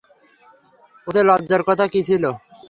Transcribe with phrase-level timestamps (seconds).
[1.07, 2.23] ওতে লজ্জার কথা কী ছিল?